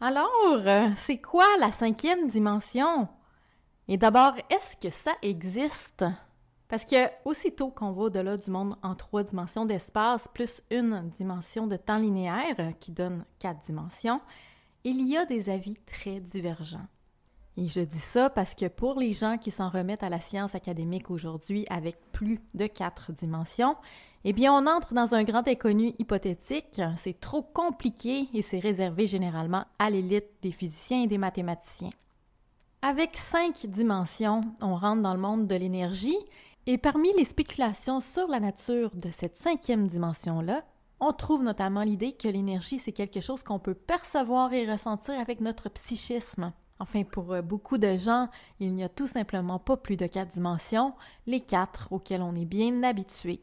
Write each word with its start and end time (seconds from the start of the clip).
Alors, 0.00 0.30
euh, 0.44 0.90
c'est 1.06 1.18
quoi 1.18 1.44
la 1.58 1.72
cinquième 1.72 2.28
dimension? 2.28 3.08
Et 3.88 3.96
d'abord, 3.96 4.34
est-ce 4.48 4.76
que 4.76 4.94
ça 4.94 5.12
existe? 5.22 6.04
Parce 6.68 6.84
que 6.84 7.08
aussitôt 7.24 7.70
qu'on 7.70 7.90
va 7.90 8.02
au-delà 8.02 8.36
du 8.36 8.48
monde 8.48 8.76
en 8.84 8.94
trois 8.94 9.24
dimensions 9.24 9.64
d'espace 9.64 10.28
plus 10.28 10.62
une 10.70 11.08
dimension 11.08 11.66
de 11.66 11.74
temps 11.74 11.98
linéaire 11.98 12.54
euh, 12.60 12.70
qui 12.78 12.92
donne 12.92 13.24
quatre 13.40 13.60
dimensions, 13.62 14.20
il 14.84 15.04
y 15.04 15.16
a 15.16 15.26
des 15.26 15.50
avis 15.50 15.74
très 15.84 16.20
divergents. 16.20 16.86
Et 17.56 17.66
je 17.66 17.80
dis 17.80 17.98
ça 17.98 18.30
parce 18.30 18.54
que 18.54 18.68
pour 18.68 19.00
les 19.00 19.12
gens 19.12 19.36
qui 19.36 19.50
s'en 19.50 19.68
remettent 19.68 20.04
à 20.04 20.10
la 20.10 20.20
science 20.20 20.54
académique 20.54 21.10
aujourd'hui 21.10 21.66
avec 21.70 21.96
plus 22.12 22.40
de 22.54 22.68
quatre 22.68 23.10
dimensions, 23.10 23.74
eh 24.24 24.32
bien, 24.32 24.52
on 24.52 24.66
entre 24.66 24.94
dans 24.94 25.14
un 25.14 25.22
grand 25.22 25.46
inconnu 25.46 25.94
hypothétique. 25.98 26.80
C'est 26.96 27.20
trop 27.20 27.42
compliqué 27.42 28.28
et 28.34 28.42
c'est 28.42 28.58
réservé 28.58 29.06
généralement 29.06 29.64
à 29.78 29.90
l'élite 29.90 30.28
des 30.42 30.52
physiciens 30.52 31.02
et 31.02 31.06
des 31.06 31.18
mathématiciens. 31.18 31.90
Avec 32.82 33.16
cinq 33.16 33.66
dimensions, 33.66 34.40
on 34.60 34.76
rentre 34.76 35.02
dans 35.02 35.14
le 35.14 35.20
monde 35.20 35.46
de 35.46 35.54
l'énergie 35.54 36.18
et 36.66 36.78
parmi 36.78 37.12
les 37.14 37.24
spéculations 37.24 38.00
sur 38.00 38.28
la 38.28 38.40
nature 38.40 38.90
de 38.94 39.10
cette 39.10 39.36
cinquième 39.36 39.86
dimension-là, 39.86 40.64
on 41.00 41.12
trouve 41.12 41.42
notamment 41.42 41.82
l'idée 41.82 42.12
que 42.12 42.28
l'énergie, 42.28 42.78
c'est 42.78 42.92
quelque 42.92 43.20
chose 43.20 43.42
qu'on 43.42 43.58
peut 43.58 43.74
percevoir 43.74 44.52
et 44.52 44.70
ressentir 44.70 45.18
avec 45.18 45.40
notre 45.40 45.68
psychisme. 45.68 46.52
Enfin, 46.80 47.04
pour 47.04 47.32
euh, 47.32 47.42
beaucoup 47.42 47.78
de 47.78 47.96
gens, 47.96 48.28
il 48.60 48.74
n'y 48.74 48.84
a 48.84 48.88
tout 48.88 49.06
simplement 49.06 49.58
pas 49.58 49.76
plus 49.76 49.96
de 49.96 50.06
quatre 50.06 50.32
dimensions, 50.32 50.94
les 51.26 51.40
quatre 51.40 51.88
auxquelles 51.92 52.22
on 52.22 52.34
est 52.34 52.44
bien 52.44 52.82
habitué. 52.82 53.40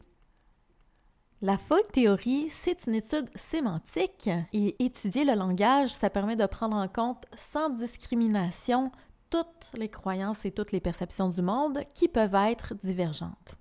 La 1.42 1.58
folle 1.58 1.86
théorie, 1.92 2.48
c'est 2.50 2.86
une 2.86 2.94
étude 2.94 3.28
sémantique 3.34 4.30
et 4.54 4.82
étudier 4.82 5.22
le 5.22 5.34
langage, 5.34 5.90
ça 5.90 6.08
permet 6.08 6.34
de 6.34 6.46
prendre 6.46 6.78
en 6.78 6.88
compte 6.88 7.26
sans 7.36 7.68
discrimination 7.68 8.90
toutes 9.28 9.70
les 9.74 9.90
croyances 9.90 10.46
et 10.46 10.50
toutes 10.50 10.72
les 10.72 10.80
perceptions 10.80 11.28
du 11.28 11.42
monde 11.42 11.80
qui 11.92 12.08
peuvent 12.08 12.34
être 12.34 12.74
divergentes. 12.74 13.56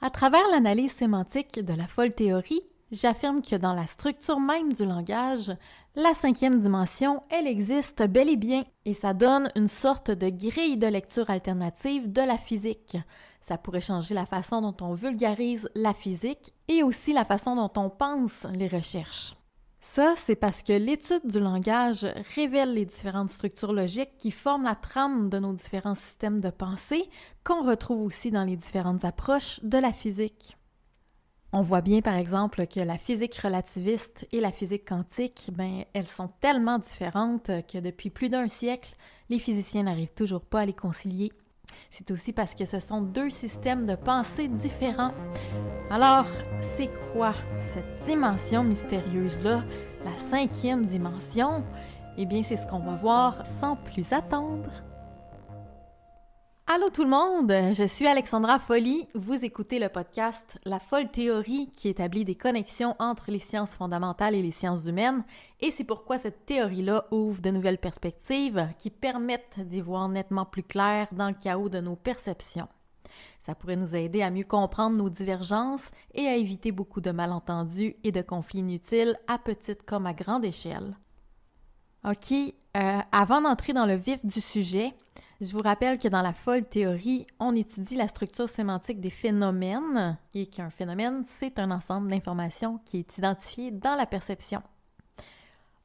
À 0.00 0.08
travers 0.08 0.48
l'analyse 0.50 0.92
sémantique 0.92 1.62
de 1.62 1.74
la 1.74 1.86
folle 1.86 2.14
théorie, 2.14 2.62
j'affirme 2.90 3.42
que 3.42 3.56
dans 3.56 3.74
la 3.74 3.86
structure 3.86 4.40
même 4.40 4.72
du 4.72 4.86
langage, 4.86 5.52
la 5.94 6.14
cinquième 6.14 6.58
dimension, 6.58 7.20
elle 7.28 7.46
existe 7.46 8.02
bel 8.02 8.30
et 8.30 8.36
bien 8.36 8.64
et 8.86 8.94
ça 8.94 9.12
donne 9.12 9.50
une 9.56 9.68
sorte 9.68 10.10
de 10.10 10.30
grille 10.30 10.78
de 10.78 10.86
lecture 10.86 11.28
alternative 11.28 12.10
de 12.10 12.22
la 12.22 12.38
physique, 12.38 12.96
ça 13.46 13.58
pourrait 13.58 13.80
changer 13.80 14.12
la 14.12 14.26
façon 14.26 14.60
dont 14.60 14.76
on 14.80 14.94
vulgarise 14.94 15.68
la 15.76 15.94
physique 15.94 16.52
et 16.66 16.82
aussi 16.82 17.12
la 17.12 17.24
façon 17.24 17.54
dont 17.54 17.70
on 17.80 17.90
pense 17.90 18.44
les 18.52 18.66
recherches. 18.66 19.36
Ça, 19.80 20.14
c'est 20.16 20.34
parce 20.34 20.64
que 20.64 20.72
l'étude 20.72 21.28
du 21.28 21.38
langage 21.38 22.08
révèle 22.34 22.74
les 22.74 22.84
différentes 22.84 23.30
structures 23.30 23.72
logiques 23.72 24.18
qui 24.18 24.32
forment 24.32 24.64
la 24.64 24.74
trame 24.74 25.30
de 25.30 25.38
nos 25.38 25.52
différents 25.52 25.94
systèmes 25.94 26.40
de 26.40 26.50
pensée 26.50 27.08
qu'on 27.44 27.62
retrouve 27.62 28.02
aussi 28.02 28.32
dans 28.32 28.42
les 28.42 28.56
différentes 28.56 29.04
approches 29.04 29.60
de 29.62 29.78
la 29.78 29.92
physique. 29.92 30.56
On 31.52 31.62
voit 31.62 31.82
bien 31.82 32.00
par 32.00 32.16
exemple 32.16 32.66
que 32.66 32.80
la 32.80 32.98
physique 32.98 33.36
relativiste 33.36 34.26
et 34.32 34.40
la 34.40 34.50
physique 34.50 34.88
quantique, 34.88 35.50
ben, 35.52 35.84
elles 35.92 36.08
sont 36.08 36.30
tellement 36.40 36.80
différentes 36.80 37.50
que 37.72 37.78
depuis 37.78 38.10
plus 38.10 38.28
d'un 38.28 38.48
siècle, 38.48 38.96
les 39.28 39.38
physiciens 39.38 39.84
n'arrivent 39.84 40.14
toujours 40.14 40.44
pas 40.44 40.62
à 40.62 40.66
les 40.66 40.74
concilier 40.74 41.30
c'est 41.90 42.10
aussi 42.10 42.32
parce 42.32 42.54
que 42.54 42.64
ce 42.64 42.80
sont 42.80 43.00
deux 43.00 43.30
systèmes 43.30 43.86
de 43.86 43.94
pensée 43.94 44.48
différents. 44.48 45.12
Alors, 45.90 46.26
c'est 46.60 46.90
quoi 47.12 47.34
cette 47.72 48.04
dimension 48.06 48.64
mystérieuse-là, 48.64 49.64
la 50.04 50.18
cinquième 50.30 50.86
dimension? 50.86 51.64
Eh 52.18 52.26
bien, 52.26 52.42
c'est 52.42 52.56
ce 52.56 52.66
qu'on 52.66 52.80
va 52.80 52.96
voir 52.96 53.46
sans 53.46 53.76
plus 53.76 54.12
attendre. 54.12 54.70
Allô 56.68 56.90
tout 56.90 57.04
le 57.04 57.10
monde, 57.10 57.52
je 57.74 57.86
suis 57.86 58.08
Alexandra 58.08 58.58
Folly. 58.58 59.06
Vous 59.14 59.44
écoutez 59.44 59.78
le 59.78 59.88
podcast 59.88 60.58
La 60.64 60.80
folle 60.80 61.08
théorie 61.08 61.70
qui 61.72 61.88
établit 61.88 62.24
des 62.24 62.34
connexions 62.34 62.96
entre 62.98 63.30
les 63.30 63.38
sciences 63.38 63.76
fondamentales 63.76 64.34
et 64.34 64.42
les 64.42 64.50
sciences 64.50 64.84
humaines. 64.88 65.22
Et 65.60 65.70
c'est 65.70 65.84
pourquoi 65.84 66.18
cette 66.18 66.44
théorie-là 66.44 67.06
ouvre 67.10 67.40
de 67.40 67.50
nouvelles 67.50 67.78
perspectives 67.78 68.68
qui 68.78 68.90
permettent 68.90 69.60
d'y 69.60 69.80
voir 69.80 70.08
nettement 70.08 70.44
plus 70.44 70.62
clair 70.62 71.08
dans 71.12 71.28
le 71.28 71.34
chaos 71.34 71.68
de 71.68 71.80
nos 71.80 71.96
perceptions. 71.96 72.68
Ça 73.40 73.54
pourrait 73.54 73.76
nous 73.76 73.96
aider 73.96 74.22
à 74.22 74.30
mieux 74.30 74.44
comprendre 74.44 74.98
nos 74.98 75.08
divergences 75.08 75.90
et 76.14 76.26
à 76.26 76.36
éviter 76.36 76.72
beaucoup 76.72 77.00
de 77.00 77.10
malentendus 77.10 77.96
et 78.04 78.12
de 78.12 78.20
conflits 78.20 78.58
inutiles 78.58 79.16
à 79.28 79.38
petite 79.38 79.82
comme 79.84 80.06
à 80.06 80.12
grande 80.12 80.44
échelle. 80.44 80.96
OK, 82.04 82.32
euh, 82.32 82.98
avant 83.10 83.40
d'entrer 83.40 83.72
dans 83.72 83.86
le 83.86 83.96
vif 83.96 84.24
du 84.24 84.40
sujet, 84.40 84.92
je 85.40 85.52
vous 85.52 85.62
rappelle 85.62 85.98
que 85.98 86.08
dans 86.08 86.22
la 86.22 86.32
folle 86.32 86.64
théorie, 86.64 87.26
on 87.40 87.54
étudie 87.54 87.96
la 87.96 88.08
structure 88.08 88.48
sémantique 88.48 89.00
des 89.00 89.10
phénomènes 89.10 90.18
et 90.34 90.46
qu'un 90.46 90.70
phénomène, 90.70 91.24
c'est 91.26 91.58
un 91.58 91.70
ensemble 91.70 92.08
d'informations 92.08 92.78
qui 92.84 92.98
est 92.98 93.18
identifié 93.18 93.70
dans 93.70 93.96
la 93.96 94.06
perception. 94.06 94.62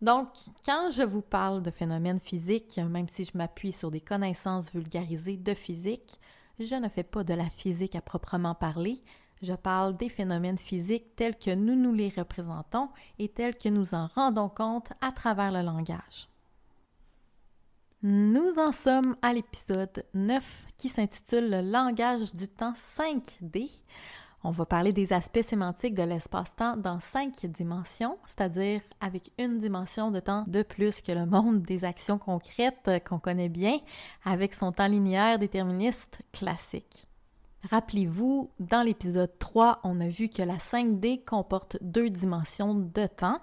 Donc, 0.02 0.30
quand 0.66 0.90
je 0.92 1.04
vous 1.04 1.22
parle 1.22 1.62
de 1.62 1.70
phénomènes 1.70 2.20
physiques, 2.20 2.80
même 2.80 3.08
si 3.08 3.24
je 3.24 3.38
m'appuie 3.38 3.72
sur 3.72 3.92
des 3.92 4.02
connaissances 4.02 4.72
vulgarisées 4.72 5.38
de 5.38 5.54
physique, 5.54 6.20
je 6.60 6.76
ne 6.76 6.90
fais 6.90 7.04
pas 7.04 7.24
de 7.24 7.34
la 7.34 7.50
physique 7.50 7.96
à 7.96 8.02
proprement 8.02 8.56
parler, 8.56 9.02
je 9.42 9.54
parle 9.54 9.98
des 9.98 10.10
phénomènes 10.10 10.58
physiques 10.58 11.16
tels 11.16 11.38
que 11.38 11.54
nous 11.54 11.76
nous 11.76 11.94
les 11.94 12.10
représentons 12.10 12.90
et 13.18 13.28
tels 13.28 13.56
que 13.56 13.70
nous 13.70 13.94
en 13.94 14.08
rendons 14.16 14.50
compte 14.50 14.90
à 15.02 15.12
travers 15.12 15.52
le 15.52 15.62
langage. 15.62 16.28
Nous 18.04 18.54
en 18.58 18.72
sommes 18.72 19.16
à 19.22 19.34
l'épisode 19.34 20.04
9 20.16 20.66
qui 20.78 20.90
s'intitule 20.90 21.50
Le 21.52 21.62
langage 21.62 22.34
du 22.34 22.48
temps 22.48 22.74
5D. 22.74 23.70
On 24.44 24.50
va 24.50 24.66
parler 24.66 24.92
des 24.92 25.14
aspects 25.14 25.44
sémantiques 25.44 25.94
de 25.94 26.02
l'espace-temps 26.02 26.76
dans 26.76 27.00
cinq 27.00 27.46
dimensions, 27.46 28.18
c'est-à-dire 28.26 28.82
avec 29.00 29.32
une 29.38 29.60
dimension 29.60 30.10
de 30.10 30.20
temps 30.20 30.46
de 30.48 30.64
plus 30.64 31.02
que 31.02 31.12
le 31.12 31.28
monde 31.28 31.62
des 31.62 31.86
actions 31.86 32.18
concrètes 32.18 32.90
qu'on 33.08 33.20
connaît 33.20 33.50
bien, 33.50 33.78
avec 34.26 34.56
son 34.56 34.72
temps 34.72 34.88
linéaire 34.88 35.38
déterministe 35.38 36.24
classique. 36.32 37.06
Rappelez-vous, 37.70 38.50
dans 38.60 38.82
l'épisode 38.82 39.38
3, 39.38 39.82
on 39.84 40.00
a 40.00 40.08
vu 40.08 40.28
que 40.28 40.42
la 40.42 40.58
5D 40.58 41.24
comporte 41.24 41.78
deux 41.82 42.10
dimensions 42.10 42.74
de 42.74 43.06
temps, 43.06 43.40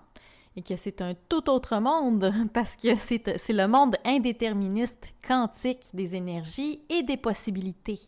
et 0.56 0.62
que 0.62 0.76
c'est 0.76 1.00
un 1.00 1.14
tout 1.28 1.48
autre 1.48 1.78
monde 1.78 2.32
parce 2.52 2.74
que 2.74 2.96
c'est 2.96 3.52
le 3.52 3.68
monde 3.68 3.94
indéterministe 4.04 5.14
quantique 5.26 5.90
des 5.94 6.16
énergies 6.16 6.82
et 6.88 7.04
des 7.04 7.16
possibilités. 7.16 8.00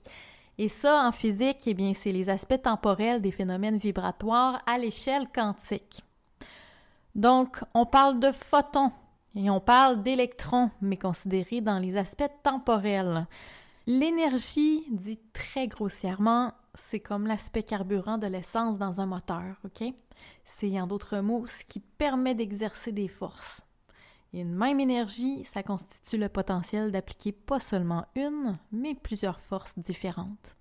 Et 0.58 0.68
ça, 0.68 1.06
en 1.06 1.12
physique, 1.12 1.66
eh 1.66 1.74
bien, 1.74 1.94
c'est 1.94 2.12
les 2.12 2.28
aspects 2.28 2.62
temporels 2.62 3.22
des 3.22 3.30
phénomènes 3.30 3.78
vibratoires 3.78 4.62
à 4.66 4.78
l'échelle 4.78 5.28
quantique. 5.34 6.04
Donc, 7.14 7.62
on 7.74 7.86
parle 7.86 8.20
de 8.20 8.30
photons 8.30 8.92
et 9.34 9.50
on 9.50 9.60
parle 9.60 10.02
d'électrons, 10.02 10.70
mais 10.80 10.96
considérés 10.96 11.60
dans 11.60 11.78
les 11.78 11.96
aspects 11.96 12.30
temporels. 12.42 13.26
L'énergie, 13.86 14.84
dit 14.90 15.20
très 15.32 15.66
grossièrement, 15.66 16.52
c'est 16.74 17.00
comme 17.00 17.26
l'aspect 17.26 17.62
carburant 17.62 18.18
de 18.18 18.26
l'essence 18.26 18.78
dans 18.78 19.00
un 19.00 19.06
moteur, 19.06 19.56
OK? 19.64 19.92
C'est 20.44 20.80
en 20.80 20.86
d'autres 20.86 21.18
mots 21.18 21.46
ce 21.46 21.64
qui 21.64 21.80
permet 21.80 22.34
d'exercer 22.34 22.92
des 22.92 23.08
forces. 23.08 23.62
Une 24.32 24.54
même 24.54 24.78
énergie, 24.78 25.44
ça 25.44 25.62
constitue 25.62 26.16
le 26.16 26.28
potentiel 26.28 26.92
d'appliquer 26.92 27.32
pas 27.32 27.58
seulement 27.58 28.06
une, 28.14 28.58
mais 28.70 28.94
plusieurs 28.94 29.40
forces 29.40 29.78
différentes. 29.78 30.56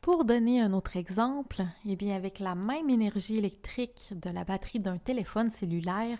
Pour 0.00 0.24
donner 0.24 0.60
un 0.60 0.72
autre 0.72 0.96
exemple, 0.96 1.64
eh 1.86 2.12
avec 2.12 2.38
la 2.40 2.54
même 2.54 2.90
énergie 2.90 3.38
électrique 3.38 4.12
de 4.12 4.28
la 4.28 4.44
batterie 4.44 4.80
d'un 4.80 4.98
téléphone 4.98 5.50
cellulaire, 5.50 6.18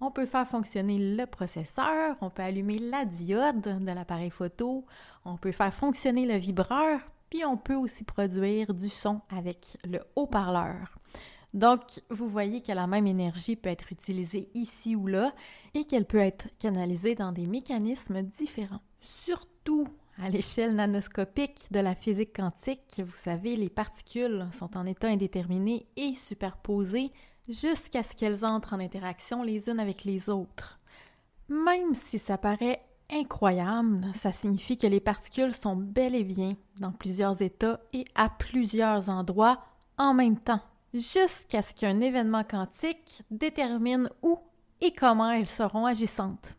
on 0.00 0.10
peut 0.10 0.26
faire 0.26 0.48
fonctionner 0.48 0.98
le 0.98 1.26
processeur, 1.26 2.16
on 2.22 2.30
peut 2.30 2.42
allumer 2.42 2.78
la 2.78 3.04
diode 3.04 3.84
de 3.84 3.92
l'appareil 3.92 4.30
photo, 4.30 4.86
on 5.24 5.36
peut 5.36 5.52
faire 5.52 5.74
fonctionner 5.74 6.26
le 6.26 6.36
vibreur, 6.36 7.00
puis 7.28 7.44
on 7.44 7.58
peut 7.58 7.74
aussi 7.74 8.04
produire 8.04 8.72
du 8.72 8.88
son 8.88 9.20
avec 9.28 9.76
le 9.84 10.00
haut-parleur. 10.16 10.98
Donc, 11.52 12.00
vous 12.10 12.28
voyez 12.28 12.60
que 12.60 12.72
la 12.72 12.86
même 12.86 13.06
énergie 13.06 13.56
peut 13.56 13.70
être 13.70 13.92
utilisée 13.92 14.48
ici 14.54 14.94
ou 14.94 15.06
là 15.06 15.32
et 15.74 15.84
qu'elle 15.84 16.04
peut 16.04 16.18
être 16.18 16.48
canalisée 16.58 17.14
dans 17.14 17.32
des 17.32 17.46
mécanismes 17.46 18.22
différents. 18.22 18.82
Surtout 19.00 19.88
à 20.22 20.28
l'échelle 20.28 20.74
nanoscopique 20.74 21.68
de 21.70 21.80
la 21.80 21.94
physique 21.94 22.36
quantique, 22.36 23.00
vous 23.04 23.16
savez, 23.16 23.56
les 23.56 23.70
particules 23.70 24.46
sont 24.52 24.76
en 24.76 24.86
état 24.86 25.08
indéterminé 25.08 25.86
et 25.96 26.14
superposées 26.14 27.10
jusqu'à 27.48 28.02
ce 28.02 28.14
qu'elles 28.14 28.44
entrent 28.44 28.74
en 28.74 28.80
interaction 28.80 29.42
les 29.42 29.68
unes 29.68 29.80
avec 29.80 30.04
les 30.04 30.28
autres. 30.28 30.78
Même 31.48 31.94
si 31.94 32.18
ça 32.18 32.38
paraît 32.38 32.82
incroyable, 33.10 34.06
ça 34.14 34.32
signifie 34.32 34.78
que 34.78 34.86
les 34.86 35.00
particules 35.00 35.54
sont 35.54 35.74
bel 35.74 36.14
et 36.14 36.22
bien 36.22 36.54
dans 36.78 36.92
plusieurs 36.92 37.42
états 37.42 37.80
et 37.92 38.04
à 38.14 38.28
plusieurs 38.28 39.08
endroits 39.08 39.58
en 39.98 40.14
même 40.14 40.38
temps, 40.38 40.60
jusqu'à 40.94 41.62
ce 41.62 41.74
qu'un 41.74 42.00
événement 42.00 42.44
quantique 42.44 43.22
détermine 43.30 44.08
où 44.22 44.38
et 44.80 44.92
comment 44.92 45.30
elles 45.30 45.48
seront 45.48 45.86
agissantes. 45.86 46.56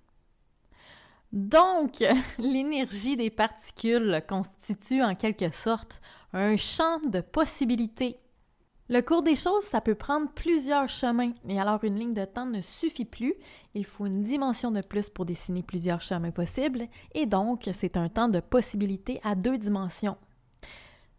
Donc, 1.32 2.04
l'énergie 2.40 3.18
des 3.18 3.30
particules 3.30 4.22
constitue 4.28 5.02
en 5.02 5.16
quelque 5.16 5.54
sorte 5.54 6.02
un 6.34 6.58
champ 6.58 7.00
de 7.08 7.22
possibilités. 7.22 8.18
Le 8.90 9.02
cours 9.02 9.22
des 9.22 9.38
choses, 9.38 9.64
ça 9.64 9.80
peut 9.80 9.96
prendre 9.96 10.30
plusieurs 10.34 10.90
chemins, 10.90 11.32
et 11.48 11.58
alors 11.58 11.82
une 11.86 11.98
ligne 11.98 12.14
de 12.14 12.26
temps 12.26 12.46
ne 12.46 12.62
suffit 12.62 13.06
plus, 13.06 13.36
il 13.74 13.86
faut 13.86 14.06
une 14.06 14.22
dimension 14.22 14.70
de 14.70 14.82
plus 14.82 15.10
pour 15.10 15.26
dessiner 15.26 15.64
plusieurs 15.64 16.02
chemins 16.02 16.32
possibles, 16.32 16.88
et 17.14 17.26
donc 17.26 17.70
c'est 17.74 17.96
un 17.96 18.10
temps 18.10 18.28
de 18.28 18.42
possibilités 18.42 19.22
à 19.24 19.36
deux 19.36 19.58
dimensions. 19.58 20.18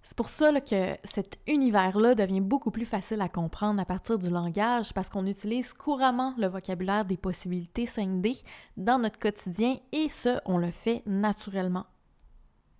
C'est 0.04 0.16
pour 0.16 0.28
ça 0.28 0.60
que 0.60 0.96
cet 1.04 1.38
univers-là 1.46 2.16
devient 2.16 2.40
beaucoup 2.40 2.72
plus 2.72 2.84
facile 2.84 3.20
à 3.20 3.28
comprendre 3.28 3.80
à 3.80 3.84
partir 3.84 4.18
du 4.18 4.30
langage 4.30 4.92
parce 4.92 5.08
qu'on 5.08 5.26
utilise 5.26 5.72
couramment 5.72 6.34
le 6.38 6.48
vocabulaire 6.48 7.04
des 7.04 7.16
possibilités 7.16 7.84
5D 7.84 8.42
dans 8.76 8.98
notre 8.98 9.20
quotidien 9.20 9.76
et 9.92 10.08
ce, 10.08 10.40
on 10.44 10.58
le 10.58 10.72
fait 10.72 11.02
naturellement. 11.06 11.86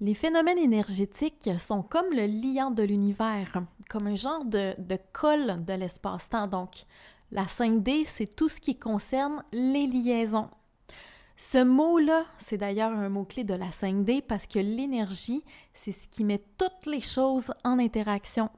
Les 0.01 0.15
phénomènes 0.15 0.59
énergétiques 0.59 1.49
sont 1.61 1.83
comme 1.83 2.11
le 2.11 2.27
liant 2.27 2.73
de 2.73 2.83
l'univers, 2.83 3.63
comme 3.89 4.09
un 4.09 4.17
genre 4.17 4.45
de, 4.45 4.75
de 4.79 4.99
colle 5.13 5.65
de 5.65 5.75
l'espace-temps. 5.75 6.49
Donc, 6.49 6.87
la 7.31 7.45
5D, 7.45 8.05
c'est 8.09 8.35
tout 8.35 8.49
ce 8.49 8.61
qui 8.61 8.77
concerne 8.77 9.45
les 9.53 9.87
liaisons. 9.87 10.51
Ce 11.37 11.63
mot-là, 11.63 12.25
c'est 12.39 12.59
d'ailleurs 12.59 12.93
un 12.93 13.09
mot-clé 13.09 13.45
de 13.45 13.55
la 13.55 13.71
5D 13.71 14.23
parce 14.23 14.47
que 14.47 14.59
l'énergie, 14.59 15.43
c'est 15.75 15.93
ce 15.93 16.09
qui 16.09 16.25
met 16.25 16.43
toutes 16.59 16.87
les 16.87 17.01
choses 17.01 17.53
en 17.65 17.79
interaction. 17.79 18.51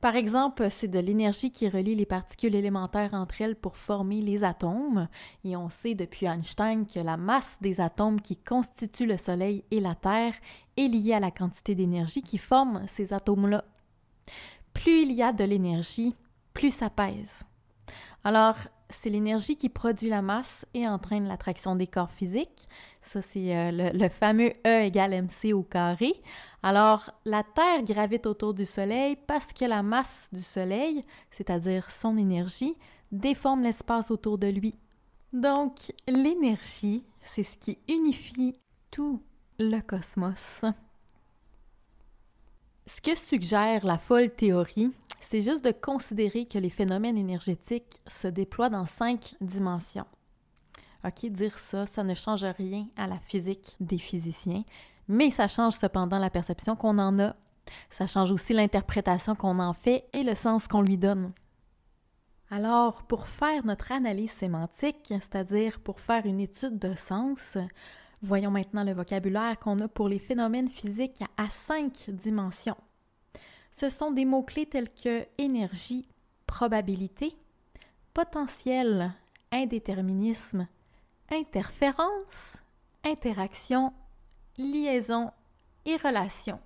Par 0.00 0.16
exemple, 0.16 0.68
c'est 0.70 0.88
de 0.88 0.98
l'énergie 0.98 1.50
qui 1.50 1.66
relie 1.66 1.94
les 1.94 2.04
particules 2.04 2.54
élémentaires 2.54 3.14
entre 3.14 3.40
elles 3.40 3.56
pour 3.56 3.78
former 3.78 4.20
les 4.20 4.44
atomes, 4.44 5.08
et 5.44 5.56
on 5.56 5.70
sait 5.70 5.94
depuis 5.94 6.26
Einstein 6.26 6.86
que 6.86 7.00
la 7.00 7.16
masse 7.16 7.56
des 7.62 7.80
atomes 7.80 8.20
qui 8.20 8.36
constituent 8.36 9.06
le 9.06 9.16
Soleil 9.16 9.64
et 9.70 9.80
la 9.80 9.94
Terre 9.94 10.34
est 10.76 10.88
liée 10.88 11.14
à 11.14 11.20
la 11.20 11.30
quantité 11.30 11.74
d'énergie 11.74 12.20
qui 12.20 12.36
forme 12.36 12.82
ces 12.86 13.14
atomes-là. 13.14 13.64
Plus 14.74 15.04
il 15.04 15.12
y 15.12 15.22
a 15.22 15.32
de 15.32 15.44
l'énergie, 15.44 16.14
plus 16.52 16.70
ça 16.70 16.90
pèse. 16.90 17.44
Alors, 18.24 18.56
c'est 18.90 19.10
l'énergie 19.10 19.56
qui 19.56 19.68
produit 19.68 20.08
la 20.08 20.22
masse 20.22 20.66
et 20.74 20.86
entraîne 20.86 21.26
l'attraction 21.26 21.76
des 21.76 21.86
corps 21.86 22.10
physiques. 22.10 22.68
Ça, 23.00 23.22
c'est 23.22 23.56
euh, 23.56 23.90
le, 23.92 24.08
fameux 24.08 24.52
E 24.66 24.82
égale 24.82 25.14
mc 25.14 25.52
au 25.52 25.62
carré. 25.62 26.14
Alors, 26.62 27.10
la 27.24 27.42
Terre 27.42 27.82
gravite 27.82 28.26
autour 28.26 28.54
du 28.54 28.64
Soleil 28.64 29.16
parce 29.26 29.52
que 29.52 29.64
la 29.64 29.82
masse 29.82 30.28
du 30.32 30.42
Soleil, 30.42 31.04
c'est-à-dire 31.30 31.90
son 31.90 32.16
énergie, 32.16 32.76
déforme 33.12 33.62
l'espace 33.62 34.10
autour 34.10 34.38
de 34.38 34.48
lui. 34.48 34.74
Donc, 35.32 35.92
l'énergie, 36.06 37.04
c'est 37.22 37.42
ce 37.42 37.58
qui 37.58 37.78
unifie 37.88 38.54
tout 38.90 39.22
le 39.58 39.80
cosmos. 39.80 40.64
Ce 42.86 43.00
que 43.00 43.14
suggère 43.14 43.84
la 43.86 43.98
folle 43.98 44.30
théorie, 44.30 44.92
c'est 45.24 45.40
juste 45.40 45.64
de 45.64 45.72
considérer 45.72 46.44
que 46.44 46.58
les 46.58 46.70
phénomènes 46.70 47.16
énergétiques 47.16 48.00
se 48.06 48.28
déploient 48.28 48.68
dans 48.68 48.84
cinq 48.84 49.34
dimensions. 49.40 50.06
OK, 51.04 51.26
dire 51.30 51.58
ça, 51.58 51.86
ça 51.86 52.04
ne 52.04 52.14
change 52.14 52.44
rien 52.44 52.86
à 52.96 53.06
la 53.06 53.18
physique 53.18 53.76
des 53.80 53.98
physiciens, 53.98 54.64
mais 55.08 55.30
ça 55.30 55.48
change 55.48 55.74
cependant 55.74 56.18
la 56.18 56.30
perception 56.30 56.76
qu'on 56.76 56.98
en 56.98 57.18
a. 57.18 57.36
Ça 57.90 58.06
change 58.06 58.32
aussi 58.32 58.52
l'interprétation 58.52 59.34
qu'on 59.34 59.58
en 59.58 59.72
fait 59.72 60.04
et 60.12 60.22
le 60.22 60.34
sens 60.34 60.68
qu'on 60.68 60.82
lui 60.82 60.98
donne. 60.98 61.32
Alors, 62.50 63.02
pour 63.04 63.26
faire 63.26 63.64
notre 63.64 63.92
analyse 63.92 64.30
sémantique, 64.30 65.06
c'est-à-dire 65.08 65.80
pour 65.80 66.00
faire 66.00 66.26
une 66.26 66.40
étude 66.40 66.78
de 66.78 66.94
sens, 66.94 67.56
voyons 68.22 68.50
maintenant 68.50 68.84
le 68.84 68.92
vocabulaire 68.92 69.58
qu'on 69.58 69.78
a 69.80 69.88
pour 69.88 70.08
les 70.08 70.18
phénomènes 70.18 70.68
physiques 70.68 71.24
à 71.38 71.48
cinq 71.48 72.10
dimensions 72.10 72.76
ce 73.76 73.88
sont 73.88 74.10
des 74.10 74.24
mots-clés 74.24 74.66
tels 74.66 74.92
que 74.92 75.26
énergie, 75.38 76.08
probabilité, 76.46 77.34
potentiel, 78.12 79.12
indéterminisme, 79.50 80.68
interférence, 81.30 82.56
interaction, 83.04 83.92
liaison 84.56 85.30
et 85.84 85.96
relation. 85.96 86.60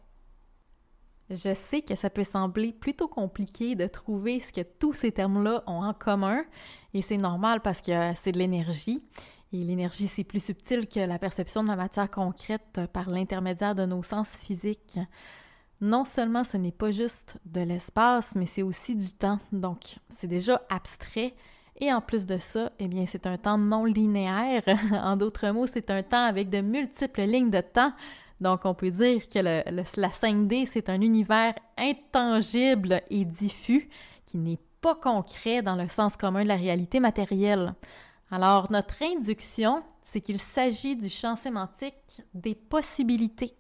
Je 1.31 1.55
sais 1.55 1.83
que 1.83 1.95
ça 1.95 2.09
peut 2.09 2.25
sembler 2.25 2.73
plutôt 2.73 3.09
compliqué 3.09 3.75
de 3.75 3.87
trouver 3.87 4.41
ce 4.41 4.53
que 4.53 4.63
tous 4.63 4.95
ces 4.95 5.13
termes-là 5.13 5.63
ont 5.67 5.85
en 5.85 5.93
commun, 5.93 6.43
et 6.95 7.03
c'est 7.03 7.19
normal 7.19 7.61
parce 7.61 7.83
que 7.83 8.15
c'est 8.17 8.33
de 8.33 8.39
l'énergie. 8.39 9.03
Et 9.53 9.65
l'énergie, 9.65 10.09
c'est 10.09 10.25
plus 10.25 10.45
subtil 10.45 10.87
que 10.89 11.01
la 11.01 11.19
perception 11.19 11.63
de 11.63 11.69
la 11.69 11.77
matière 11.77 12.11
concrète 12.11 12.81
par 12.93 13.09
l'intermédiaire 13.09 13.75
de 13.75 13.87
nos 13.87 14.03
sens 14.03 14.29
physiques 14.29 14.99
non 15.81 16.05
seulement 16.05 16.45
ce 16.45 16.57
n'est 16.57 16.73
pas 16.73 16.91
juste 16.91 17.37
de 17.45 17.61
l'espace, 17.61 18.35
mais 18.35 18.47
c'est 18.47 18.63
aussi 18.63 18.97
du 18.97 19.13
temps. 19.13 19.39
Donc, 19.53 19.97
c'est 20.09 20.27
déjà 20.27 20.61
abstrait. 20.71 21.35
Et 21.81 21.93
en 21.93 22.01
plus 22.01 22.27
de 22.27 22.39
ça, 22.39 22.73
eh 22.81 22.89
bien, 22.89 23.07
c'est 23.07 23.27
un 23.27 23.39
temps 23.39 23.59
non 23.59 23.85
linéaire. 23.85 24.63
en 24.93 25.17
d'autres 25.17 25.51
mots, 25.51 25.67
c'est 25.67 25.91
un 25.91 26.03
temps 26.03 26.25
avec 26.25 26.51
de 26.51 26.61
multiples 26.61 27.23
lignes 27.23 27.51
de 27.51 27.61
temps. 27.61 27.93
Donc, 28.41 28.65
on 28.65 28.75
peut 28.75 28.91
dire 28.91 29.29
que 29.29 29.39
la 29.39 29.63
5D, 29.63 30.67
c'est 30.67 30.89
un 30.89 31.01
univers 31.01 31.55
intangible 31.77 33.01
et 33.11 33.25
diffus 33.25 33.89
qui 34.27 34.39
n'est 34.39 34.59
pas 34.81 34.95
concret 34.95 35.63
dans 35.63 35.77
le 35.77 35.89
sens 35.89 36.17
commun 36.17 36.43
de 36.43 36.49
la 36.49 36.57
réalité 36.57 37.01
matérielle. 37.01 37.75
Alors, 38.31 38.71
notre 38.71 39.03
induction, 39.03 39.83
c'est 40.05 40.21
qu'il 40.21 40.41
s'agit 40.41 40.97
du 40.97 41.09
champ 41.09 41.37
sémantique 41.37 42.23
des 42.35 42.55
possibilités. 42.55 43.58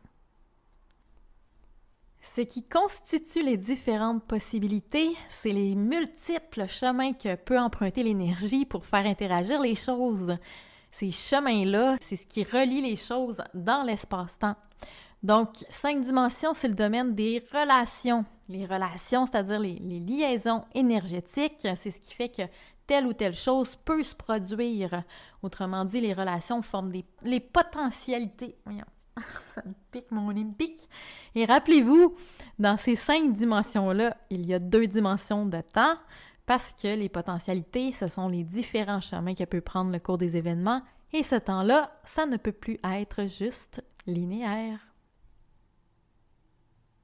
Ce 2.34 2.42
qui 2.42 2.62
constitue 2.62 3.42
les 3.42 3.56
différentes 3.56 4.22
possibilités, 4.22 5.16
c'est 5.30 5.50
les 5.50 5.74
multiples 5.74 6.68
chemins 6.68 7.14
que 7.14 7.34
peut 7.34 7.58
emprunter 7.58 8.02
l'énergie 8.02 8.66
pour 8.66 8.84
faire 8.84 9.06
interagir 9.06 9.60
les 9.60 9.74
choses. 9.74 10.36
Ces 10.92 11.10
chemins-là, 11.10 11.96
c'est 12.00 12.16
ce 12.16 12.26
qui 12.26 12.44
relie 12.44 12.82
les 12.82 12.96
choses 12.96 13.42
dans 13.54 13.82
l'espace-temps. 13.82 14.56
Donc, 15.22 15.64
cinq 15.70 16.04
dimensions, 16.04 16.54
c'est 16.54 16.68
le 16.68 16.74
domaine 16.74 17.14
des 17.14 17.42
relations. 17.50 18.24
Les 18.48 18.66
relations, 18.66 19.26
c'est-à-dire 19.26 19.58
les, 19.58 19.78
liaisons 19.78 20.64
énergétiques, 20.74 21.66
c'est 21.76 21.90
ce 21.90 21.98
qui 21.98 22.14
fait 22.14 22.28
que 22.28 22.42
telle 22.86 23.06
ou 23.06 23.14
telle 23.14 23.34
chose 23.34 23.74
peut 23.74 24.04
se 24.04 24.14
produire. 24.14 25.02
Autrement 25.42 25.84
dit, 25.84 26.02
les 26.02 26.14
relations 26.14 26.62
forment 26.62 26.92
les 27.22 27.40
potentialités. 27.40 28.54
ça 29.54 29.62
me 29.64 29.74
pique, 29.90 30.10
mon. 30.10 30.34
Et 31.34 31.44
rappelez-vous, 31.44 32.14
dans 32.58 32.76
ces 32.76 32.96
cinq 32.96 33.32
dimensions-là, 33.32 34.16
il 34.30 34.46
y 34.46 34.54
a 34.54 34.58
deux 34.58 34.86
dimensions 34.86 35.46
de 35.46 35.60
temps 35.60 35.96
parce 36.46 36.72
que 36.72 36.94
les 36.94 37.08
potentialités, 37.08 37.92
ce 37.92 38.06
sont 38.08 38.28
les 38.28 38.44
différents 38.44 39.00
chemins 39.00 39.34
que 39.34 39.44
peut 39.44 39.60
prendre 39.60 39.90
le 39.90 39.98
cours 39.98 40.18
des 40.18 40.36
événements 40.36 40.82
et 41.12 41.22
ce 41.22 41.36
temps-là, 41.36 41.92
ça 42.04 42.26
ne 42.26 42.36
peut 42.36 42.52
plus 42.52 42.78
être 42.84 43.26
juste 43.26 43.82
linéaire. 44.06 44.78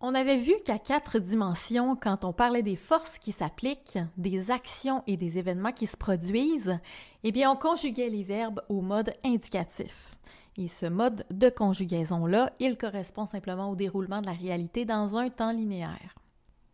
On 0.01 0.15
avait 0.15 0.37
vu 0.37 0.53
qu'à 0.65 0.79
quatre 0.79 1.19
dimensions, 1.19 1.97
quand 1.97 2.27
on 2.27 2.35
parlait 2.35 2.63
des 2.63 2.77
forces 2.77 3.19
qui 3.19 3.33
s'appliquent, 3.33 3.99
des 4.19 4.51
actions 4.51 5.03
et 5.07 5.17
des 5.17 5.39
événements 5.39 5.73
qui 5.73 5.87
se 5.87 5.97
produisent, 5.97 6.79
eh 7.23 7.33
bien, 7.33 7.51
on 7.51 7.57
conjuguait 7.57 8.11
les 8.11 8.23
verbes 8.23 8.61
au 8.69 8.83
mode 8.83 9.15
indicatif. 9.25 10.19
Et 10.57 10.69
ce 10.69 10.87
mode 10.87 11.25
de 11.31 11.49
conjugaison-là, 11.49 12.53
il 12.61 12.77
correspond 12.77 13.27
simplement 13.27 13.71
au 13.71 13.77
déroulement 13.77 14.21
de 14.21 14.27
la 14.27 14.33
réalité 14.33 14.85
dans 14.85 15.17
un 15.17 15.29
temps 15.29 15.51
linéaire. 15.51 16.15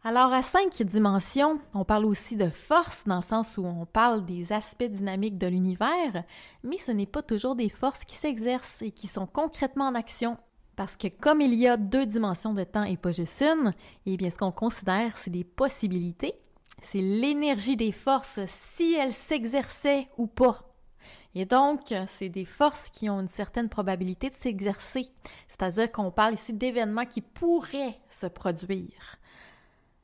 Alors, 0.02 0.32
à 0.32 0.42
cinq 0.42 0.82
dimensions, 0.82 1.58
on 1.74 1.84
parle 1.84 2.06
aussi 2.06 2.34
de 2.34 2.48
force 2.48 3.04
dans 3.06 3.16
le 3.16 3.22
sens 3.22 3.58
où 3.58 3.64
on 3.66 3.84
parle 3.84 4.24
des 4.24 4.50
aspects 4.52 4.84
dynamiques 4.84 5.36
de 5.36 5.46
l'univers, 5.46 6.24
mais 6.62 6.78
ce 6.78 6.90
n'est 6.90 7.04
pas 7.04 7.20
toujours 7.20 7.54
des 7.54 7.68
forces 7.68 8.06
qui 8.06 8.16
s'exercent 8.16 8.80
et 8.80 8.92
qui 8.92 9.06
sont 9.06 9.26
concrètement 9.26 9.88
en 9.88 9.94
action. 9.94 10.38
Parce 10.74 10.96
que 10.96 11.08
comme 11.08 11.42
il 11.42 11.52
y 11.52 11.68
a 11.68 11.76
deux 11.76 12.06
dimensions 12.06 12.54
de 12.54 12.64
temps 12.64 12.84
et 12.84 12.96
pas 12.96 13.12
juste 13.12 13.42
une, 13.42 13.74
eh 14.06 14.16
bien, 14.16 14.30
ce 14.30 14.38
qu'on 14.38 14.52
considère, 14.52 15.18
c'est 15.18 15.30
des 15.30 15.44
possibilités. 15.44 16.32
C'est 16.80 17.02
l'énergie 17.02 17.76
des 17.76 17.92
forces, 17.92 18.40
si 18.46 18.94
elles 18.94 19.12
s'exerçaient 19.12 20.06
ou 20.16 20.26
pas. 20.26 20.69
Et 21.34 21.44
donc, 21.44 21.94
c'est 22.08 22.28
des 22.28 22.44
forces 22.44 22.90
qui 22.90 23.08
ont 23.08 23.20
une 23.20 23.28
certaine 23.28 23.68
probabilité 23.68 24.30
de 24.30 24.34
s'exercer. 24.34 25.08
C'est-à-dire 25.48 25.92
qu'on 25.92 26.10
parle 26.10 26.34
ici 26.34 26.52
d'événements 26.52 27.06
qui 27.06 27.20
pourraient 27.20 27.98
se 28.08 28.26
produire. 28.26 29.16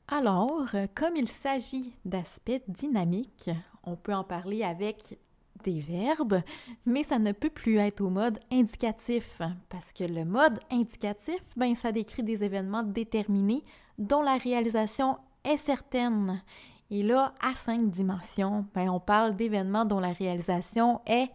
Alors, 0.07 0.69
comme 0.95 1.17
il 1.17 1.27
s'agit 1.27 1.93
d'aspects 2.05 2.61
dynamiques, 2.67 3.49
on 3.83 3.97
peut 3.97 4.13
en 4.13 4.23
parler 4.23 4.63
avec 4.63 5.17
des 5.63 5.79
verbes, 5.79 6.41
mais 6.85 7.03
ça 7.03 7.19
ne 7.19 7.33
peut 7.33 7.49
plus 7.49 7.77
être 7.77 8.01
au 8.01 8.09
mode 8.09 8.39
indicatif, 8.51 9.41
parce 9.69 9.91
que 9.91 10.05
le 10.05 10.23
mode 10.23 10.59
indicatif, 10.71 11.41
ben, 11.57 11.75
ça 11.75 11.91
décrit 11.91 12.23
des 12.23 12.43
événements 12.43 12.83
déterminés 12.83 13.63
dont 13.97 14.21
la 14.21 14.37
réalisation 14.37 15.17
est 15.43 15.57
certaine. 15.57 16.41
Et 16.89 17.03
là, 17.03 17.33
à 17.41 17.53
cinq 17.53 17.89
dimensions, 17.89 18.65
ben, 18.73 18.89
on 18.89 18.99
parle 18.99 19.35
d'événements 19.35 19.85
dont 19.85 19.99
la 19.99 20.13
réalisation 20.13 21.01
est 21.05 21.29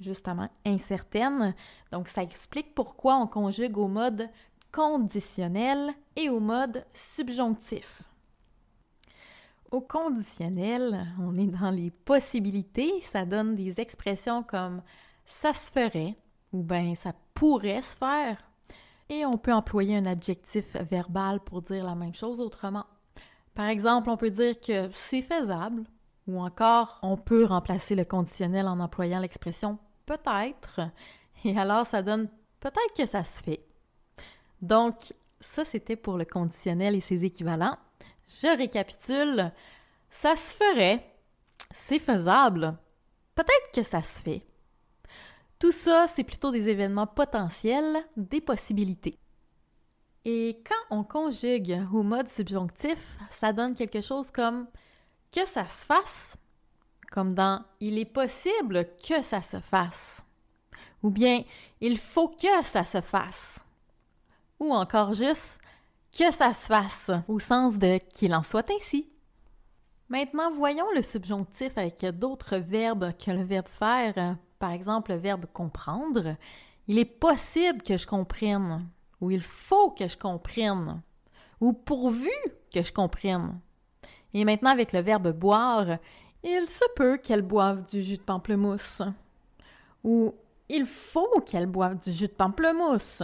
justement 0.00 0.48
incertaine. 0.64 1.54
Donc, 1.92 2.08
ça 2.08 2.22
explique 2.22 2.74
pourquoi 2.74 3.16
on 3.16 3.26
conjugue 3.26 3.78
au 3.78 3.88
mode 3.88 4.28
conditionnel 4.72 5.94
et 6.16 6.28
au 6.28 6.40
mode 6.40 6.84
subjonctif. 6.92 8.02
Au 9.70 9.80
conditionnel, 9.80 11.06
on 11.20 11.36
est 11.38 11.46
dans 11.46 11.70
les 11.70 11.90
possibilités, 11.90 12.92
ça 13.02 13.24
donne 13.24 13.54
des 13.54 13.80
expressions 13.80 14.42
comme 14.42 14.82
ça 15.24 15.54
se 15.54 15.70
ferait 15.70 16.16
ou 16.52 16.62
bien 16.62 16.94
ça 16.94 17.12
pourrait 17.34 17.82
se 17.82 17.96
faire. 17.96 18.38
Et 19.08 19.24
on 19.24 19.38
peut 19.38 19.52
employer 19.52 19.96
un 19.96 20.06
adjectif 20.06 20.76
verbal 20.76 21.40
pour 21.40 21.62
dire 21.62 21.84
la 21.84 21.94
même 21.94 22.14
chose 22.14 22.40
autrement. 22.40 22.86
Par 23.56 23.68
exemple, 23.68 24.10
on 24.10 24.18
peut 24.18 24.30
dire 24.30 24.60
que 24.60 24.90
c'est 24.94 25.22
faisable 25.22 25.84
ou 26.28 26.40
encore 26.40 26.98
on 27.02 27.16
peut 27.16 27.46
remplacer 27.46 27.94
le 27.94 28.04
conditionnel 28.04 28.68
en 28.68 28.78
employant 28.80 29.18
l'expression 29.18 29.78
peut-être 30.04 30.80
et 31.42 31.58
alors 31.58 31.86
ça 31.86 32.02
donne 32.02 32.28
peut-être 32.60 32.94
que 32.94 33.06
ça 33.06 33.24
se 33.24 33.42
fait. 33.42 33.64
Donc, 34.60 35.14
ça 35.40 35.64
c'était 35.64 35.96
pour 35.96 36.18
le 36.18 36.26
conditionnel 36.26 36.94
et 36.94 37.00
ses 37.00 37.24
équivalents. 37.24 37.78
Je 38.28 38.54
récapitule. 38.56 39.50
Ça 40.10 40.36
se 40.36 40.54
ferait, 40.54 41.04
c'est 41.70 41.98
faisable, 41.98 42.76
peut-être 43.34 43.72
que 43.74 43.82
ça 43.82 44.02
se 44.02 44.20
fait. 44.20 44.42
Tout 45.58 45.72
ça, 45.72 46.06
c'est 46.08 46.24
plutôt 46.24 46.50
des 46.50 46.68
événements 46.68 47.06
potentiels, 47.06 47.96
des 48.16 48.42
possibilités. 48.42 49.18
Et 50.28 50.60
quand 50.66 50.96
on 50.96 51.04
conjugue 51.04 51.86
au 51.92 52.02
mode 52.02 52.26
subjonctif, 52.26 52.98
ça 53.30 53.52
donne 53.52 53.76
quelque 53.76 54.00
chose 54.00 54.32
comme 54.32 54.66
que 55.32 55.46
ça 55.46 55.68
se 55.68 55.86
fasse, 55.86 56.36
comme 57.12 57.32
dans 57.32 57.64
il 57.78 57.96
est 57.96 58.12
possible 58.12 58.88
que 59.08 59.22
ça 59.22 59.40
se 59.40 59.60
fasse, 59.60 60.24
ou 61.04 61.10
bien 61.10 61.44
il 61.80 61.96
faut 61.96 62.26
que 62.26 62.64
ça 62.64 62.84
se 62.84 63.00
fasse, 63.00 63.60
ou 64.58 64.74
encore 64.74 65.14
juste 65.14 65.60
que 66.10 66.32
ça 66.32 66.52
se 66.52 66.66
fasse, 66.66 67.12
au 67.28 67.38
sens 67.38 67.78
de 67.78 67.98
qu'il 68.12 68.34
en 68.34 68.42
soit 68.42 68.68
ainsi. 68.68 69.08
Maintenant, 70.08 70.50
voyons 70.50 70.90
le 70.96 71.04
subjonctif 71.04 71.78
avec 71.78 72.04
d'autres 72.04 72.56
verbes 72.56 73.12
que 73.16 73.30
le 73.30 73.44
verbe 73.44 73.68
faire 73.68 74.36
par 74.58 74.72
exemple 74.72 75.12
le 75.12 75.18
verbe 75.18 75.46
comprendre, 75.52 76.34
il 76.88 76.98
est 76.98 77.04
possible 77.04 77.82
que 77.82 77.96
je 77.96 78.06
comprenne, 78.06 78.88
ou 79.20 79.30
il 79.30 79.42
faut 79.42 79.90
que 79.90 80.08
je 80.08 80.16
comprenne, 80.16 81.02
ou 81.60 81.72
pourvu 81.72 82.30
que 82.72 82.82
je 82.82 82.92
comprenne. 82.92 83.58
Et 84.34 84.44
maintenant 84.44 84.70
avec 84.70 84.92
le 84.92 85.00
verbe 85.00 85.32
boire, 85.32 85.98
il 86.42 86.66
se 86.66 86.84
peut 86.94 87.16
qu'elle 87.16 87.42
boive 87.42 87.86
du 87.86 88.02
jus 88.02 88.18
de 88.18 88.22
pamplemousse, 88.22 89.02
ou 90.04 90.34
il 90.68 90.86
faut 90.86 91.40
qu'elle 91.40 91.66
boive 91.66 91.98
du 91.98 92.12
jus 92.12 92.28
de 92.28 92.32
pamplemousse, 92.32 93.22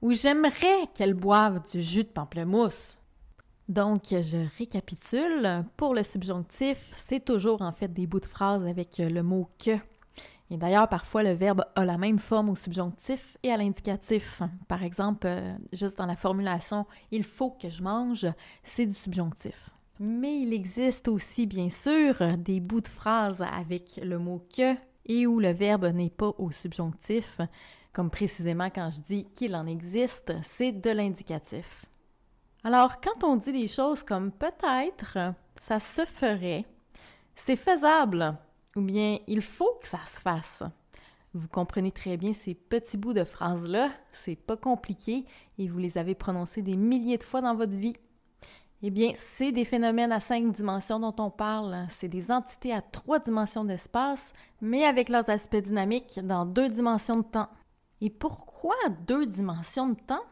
ou 0.00 0.12
j'aimerais 0.12 0.86
qu'elle 0.94 1.14
boive 1.14 1.60
du 1.70 1.82
jus 1.82 2.04
de 2.04 2.08
pamplemousse. 2.08 2.96
Donc, 3.68 4.04
je 4.10 4.48
récapitule. 4.56 5.64
Pour 5.76 5.94
le 5.94 6.02
subjonctif, 6.02 6.78
c'est 6.96 7.22
toujours 7.22 7.60
en 7.60 7.72
fait 7.72 7.92
des 7.92 8.06
bouts 8.06 8.20
de 8.20 8.24
phrases 8.24 8.66
avec 8.66 8.96
le 8.98 9.22
mot 9.22 9.50
que 9.62 9.72
et 10.50 10.56
d'ailleurs, 10.56 10.88
parfois, 10.88 11.22
le 11.22 11.32
verbe 11.32 11.64
a 11.76 11.84
la 11.84 11.98
même 11.98 12.18
forme 12.18 12.48
au 12.48 12.56
subjonctif 12.56 13.36
et 13.42 13.52
à 13.52 13.56
l'indicatif. 13.56 14.42
Par 14.66 14.82
exemple, 14.82 15.26
euh, 15.26 15.54
juste 15.72 15.98
dans 15.98 16.06
la 16.06 16.16
formulation 16.16 16.86
il 17.10 17.24
faut 17.24 17.50
que 17.50 17.68
je 17.68 17.82
mange, 17.82 18.26
c'est 18.62 18.86
du 18.86 18.94
subjonctif. 18.94 19.70
Mais 20.00 20.40
il 20.40 20.52
existe 20.54 21.08
aussi, 21.08 21.46
bien 21.46 21.68
sûr, 21.70 22.14
des 22.38 22.60
bouts 22.60 22.80
de 22.80 22.88
phrases 22.88 23.42
avec 23.42 24.00
le 24.02 24.18
mot 24.18 24.46
que 24.54 24.74
et 25.06 25.26
où 25.26 25.40
le 25.40 25.50
verbe 25.50 25.86
n'est 25.86 26.10
pas 26.10 26.34
au 26.38 26.50
subjonctif, 26.50 27.40
comme 27.92 28.10
précisément 28.10 28.68
quand 28.70 28.90
je 28.90 29.00
dis 29.00 29.24
qu'il 29.34 29.56
en 29.56 29.66
existe, 29.66 30.32
c'est 30.42 30.72
de 30.72 30.90
l'indicatif. 30.90 31.86
Alors, 32.62 33.00
quand 33.00 33.24
on 33.24 33.36
dit 33.36 33.52
des 33.52 33.68
choses 33.68 34.02
comme 34.02 34.30
peut-être, 34.30 35.34
ça 35.58 35.80
se 35.80 36.04
ferait, 36.04 36.64
c'est 37.34 37.56
faisable, 37.56 38.36
ou 38.76 38.80
bien 38.80 39.18
il 39.26 39.42
faut 39.42 39.78
que 39.80 39.88
ça 39.88 40.00
se 40.06 40.20
fasse. 40.20 40.62
Vous 41.34 41.48
comprenez 41.48 41.92
très 41.92 42.16
bien 42.16 42.32
ces 42.32 42.54
petits 42.54 42.96
bouts 42.96 43.12
de 43.12 43.24
phrases-là, 43.24 43.90
c'est 44.12 44.36
pas 44.36 44.56
compliqué 44.56 45.26
et 45.58 45.68
vous 45.68 45.78
les 45.78 45.98
avez 45.98 46.14
prononcés 46.14 46.62
des 46.62 46.76
milliers 46.76 47.18
de 47.18 47.22
fois 47.22 47.40
dans 47.40 47.54
votre 47.54 47.74
vie. 47.74 47.96
Eh 48.82 48.90
bien, 48.90 49.12
c'est 49.16 49.50
des 49.50 49.64
phénomènes 49.64 50.12
à 50.12 50.20
cinq 50.20 50.52
dimensions 50.52 51.00
dont 51.00 51.14
on 51.18 51.30
parle. 51.30 51.86
C'est 51.90 52.08
des 52.08 52.30
entités 52.30 52.72
à 52.72 52.80
trois 52.80 53.18
dimensions 53.18 53.64
d'espace, 53.64 54.32
mais 54.60 54.84
avec 54.84 55.08
leurs 55.08 55.28
aspects 55.30 55.56
dynamiques 55.56 56.20
dans 56.22 56.46
deux 56.46 56.68
dimensions 56.68 57.16
de 57.16 57.22
temps. 57.22 57.48
Et 58.00 58.08
pourquoi 58.08 58.76
deux 59.06 59.26
dimensions 59.26 59.88
de 59.88 60.00
temps? 60.06 60.22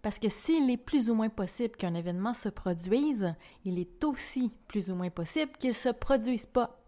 Parce 0.00 0.18
que 0.18 0.30
s'il 0.30 0.70
est 0.70 0.78
plus 0.78 1.10
ou 1.10 1.14
moins 1.14 1.28
possible 1.28 1.76
qu'un 1.76 1.94
événement 1.94 2.32
se 2.32 2.48
produise, 2.48 3.34
il 3.64 3.78
est 3.78 4.02
aussi 4.04 4.50
plus 4.68 4.90
ou 4.90 4.94
moins 4.94 5.10
possible 5.10 5.52
qu'il 5.58 5.70
ne 5.70 5.74
se 5.74 5.90
produise 5.90 6.46
pas. 6.46 6.80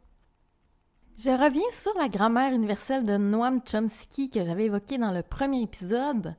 Je 1.18 1.30
reviens 1.30 1.68
sur 1.72 1.92
la 1.98 2.08
grammaire 2.08 2.52
universelle 2.52 3.04
de 3.04 3.16
Noam 3.16 3.60
Chomsky 3.68 4.30
que 4.30 4.44
j'avais 4.44 4.66
évoquée 4.66 4.98
dans 4.98 5.10
le 5.10 5.24
premier 5.24 5.62
épisode. 5.62 6.36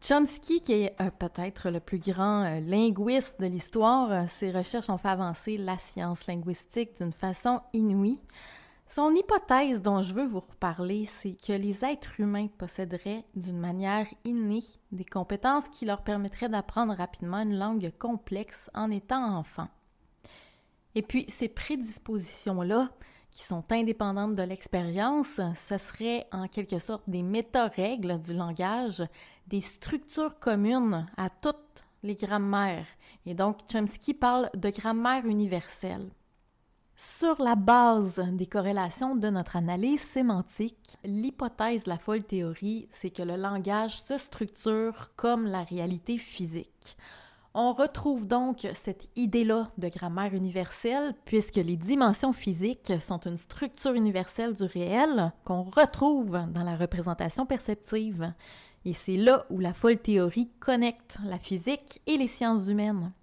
Chomsky, 0.00 0.62
qui 0.62 0.72
est 0.72 0.96
euh, 1.02 1.10
peut-être 1.10 1.68
le 1.68 1.80
plus 1.80 1.98
grand 1.98 2.44
euh, 2.44 2.60
linguiste 2.60 3.38
de 3.42 3.44
l'histoire, 3.44 4.10
euh, 4.10 4.22
ses 4.26 4.50
recherches 4.52 4.88
ont 4.88 4.96
fait 4.96 5.10
avancer 5.10 5.58
la 5.58 5.76
science 5.76 6.26
linguistique 6.28 6.96
d'une 6.96 7.12
façon 7.12 7.60
inouïe. 7.74 8.18
Son 8.86 9.14
hypothèse 9.14 9.82
dont 9.82 10.00
je 10.00 10.14
veux 10.14 10.24
vous 10.24 10.40
reparler, 10.40 11.04
c'est 11.04 11.36
que 11.36 11.52
les 11.52 11.84
êtres 11.84 12.18
humains 12.18 12.48
posséderaient 12.56 13.26
d'une 13.34 13.60
manière 13.60 14.06
innée 14.24 14.64
des 14.92 15.04
compétences 15.04 15.68
qui 15.68 15.84
leur 15.84 16.02
permettraient 16.02 16.48
d'apprendre 16.48 16.94
rapidement 16.94 17.42
une 17.42 17.58
langue 17.58 17.92
complexe 17.98 18.70
en 18.72 18.90
étant 18.90 19.36
enfant. 19.36 19.68
Et 20.94 21.02
puis 21.02 21.26
ces 21.28 21.48
prédispositions-là, 21.48 22.88
qui 23.36 23.44
sont 23.44 23.70
indépendantes 23.70 24.34
de 24.34 24.42
l'expérience, 24.42 25.42
ce 25.54 25.76
serait 25.76 26.26
en 26.32 26.48
quelque 26.48 26.78
sorte 26.78 27.02
des 27.06 27.22
méta-règles 27.22 28.18
du 28.18 28.32
langage, 28.32 29.02
des 29.46 29.60
structures 29.60 30.38
communes 30.38 31.06
à 31.18 31.28
toutes 31.28 31.84
les 32.02 32.14
grammaires. 32.14 32.86
Et 33.26 33.34
donc, 33.34 33.58
Chomsky 33.70 34.14
parle 34.14 34.48
de 34.54 34.70
grammaire 34.70 35.26
universelle. 35.26 36.08
Sur 36.96 37.42
la 37.42 37.56
base 37.56 38.26
des 38.32 38.46
corrélations 38.46 39.14
de 39.14 39.28
notre 39.28 39.56
analyse 39.56 40.00
sémantique, 40.00 40.96
l'hypothèse 41.04 41.84
de 41.84 41.90
la 41.90 41.98
folle 41.98 42.24
théorie, 42.24 42.88
c'est 42.90 43.10
que 43.10 43.22
le 43.22 43.36
langage 43.36 44.00
se 44.00 44.16
structure 44.16 45.10
comme 45.14 45.44
la 45.44 45.62
réalité 45.62 46.16
physique. 46.16 46.96
On 47.58 47.72
retrouve 47.72 48.26
donc 48.26 48.68
cette 48.74 49.08
idée-là 49.16 49.70
de 49.78 49.88
grammaire 49.88 50.34
universelle, 50.34 51.14
puisque 51.24 51.56
les 51.56 51.78
dimensions 51.78 52.34
physiques 52.34 52.92
sont 53.00 53.20
une 53.20 53.38
structure 53.38 53.94
universelle 53.94 54.52
du 54.52 54.64
réel 54.64 55.32
qu'on 55.42 55.62
retrouve 55.62 56.38
dans 56.52 56.62
la 56.62 56.76
représentation 56.76 57.46
perceptive. 57.46 58.34
Et 58.84 58.92
c'est 58.92 59.16
là 59.16 59.46
où 59.48 59.58
la 59.58 59.72
folle 59.72 59.96
théorie 59.96 60.50
connecte 60.60 61.16
la 61.24 61.38
physique 61.38 62.02
et 62.06 62.18
les 62.18 62.28
sciences 62.28 62.68
humaines. 62.68 63.14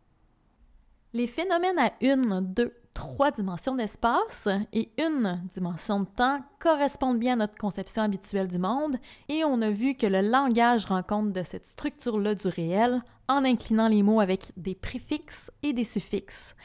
Les 1.15 1.27
phénomènes 1.27 1.77
à 1.77 1.91
une, 2.01 2.41
deux, 2.41 2.73
trois 2.95 3.29
dimensions 3.29 3.75
d'espace 3.75 4.47
et 4.71 4.89
une 4.97 5.43
dimension 5.45 5.99
de 5.99 6.07
temps 6.07 6.39
correspondent 6.57 7.19
bien 7.19 7.33
à 7.33 7.35
notre 7.35 7.55
conception 7.55 8.01
habituelle 8.01 8.47
du 8.47 8.57
monde 8.57 8.97
et 9.29 9.43
on 9.43 9.61
a 9.61 9.69
vu 9.69 9.93
que 9.93 10.07
le 10.07 10.21
langage 10.21 10.85
rend 10.85 11.03
compte 11.03 11.31
de 11.31 11.43
cette 11.43 11.67
structure-là 11.67 12.33
du 12.33 12.47
réel 12.47 13.03
en 13.27 13.45
inclinant 13.45 13.89
les 13.89 14.01
mots 14.01 14.21
avec 14.21 14.53
des 14.57 14.73
préfixes 14.73 15.51
et 15.61 15.71
des 15.71 15.83
suffixes. 15.83 16.55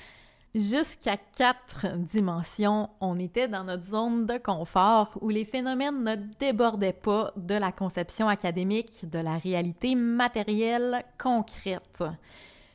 Jusqu'à 0.55 1.19
quatre 1.19 1.99
dimensions, 1.99 2.89
on 3.03 3.19
était 3.19 3.49
dans 3.49 3.65
notre 3.65 3.85
zone 3.85 4.25
de 4.25 4.39
confort 4.39 5.11
où 5.21 5.29
les 5.29 5.45
phénomènes 5.45 6.03
ne 6.03 6.17
débordaient 6.41 6.95
pas 6.95 7.35
de 7.37 7.55
la 7.55 7.71
conception 7.71 8.29
académique 8.29 9.05
de 9.11 9.19
la 9.19 9.37
réalité 9.37 9.95
matérielle 9.95 11.05
concrète. 11.19 12.03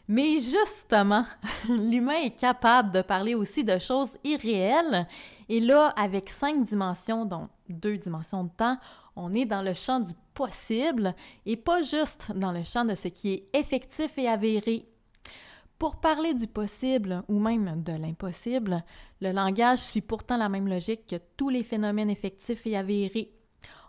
Mais 0.08 0.40
justement, 0.40 1.26
l'humain 1.70 2.24
est 2.24 2.38
capable 2.38 2.92
de 2.92 3.02
parler 3.02 3.36
aussi 3.36 3.64
de 3.64 3.78
choses 3.80 4.18
irréelles. 4.24 5.08
Et 5.50 5.60
là, 5.60 5.94
avec 5.96 6.30
cinq 6.30 6.64
dimensions, 6.66 7.26
dont 7.26 7.50
deux 7.70 7.98
dimensions 7.98 8.44
de 8.44 8.50
temps, 8.50 8.78
on 9.16 9.34
est 9.34 9.46
dans 9.46 9.62
le 9.62 9.74
champ 9.74 10.00
du 10.00 10.14
possible 10.34 11.16
et 11.46 11.56
pas 11.56 11.82
juste 11.82 12.32
dans 12.36 12.52
le 12.52 12.64
champ 12.64 12.86
de 12.86 12.96
ce 12.96 13.08
qui 13.08 13.34
est 13.34 13.50
effectif 13.54 14.18
et 14.18 14.28
avéré. 14.28 14.86
Pour 15.78 15.98
parler 15.98 16.34
du 16.34 16.48
possible 16.48 17.24
ou 17.28 17.40
même 17.40 17.84
de 17.84 17.94
l'impossible, 17.94 18.84
le 19.22 19.32
langage 19.32 19.80
suit 19.80 20.02
pourtant 20.02 20.38
la 20.38 20.50
même 20.50 20.68
logique 20.68 21.08
que 21.08 21.18
tous 21.38 21.50
les 21.50 21.64
phénomènes 21.64 22.10
effectifs 22.10 22.66
et 22.66 22.78
avérés. 22.78 23.32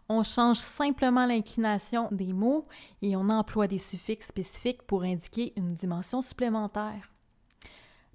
On 0.09 0.23
change 0.23 0.59
simplement 0.59 1.27
l'inclination 1.27 2.09
des 2.11 2.33
mots 2.33 2.67
et 3.01 3.17
on 3.17 3.29
emploie 3.31 3.67
des 3.67 3.79
suffixes 3.79 4.29
spécifiques 4.29 4.83
pour 4.83 5.03
indiquer 5.03 5.53
une 5.57 5.75
dimension 5.75 6.21
supplémentaire. 6.21 7.11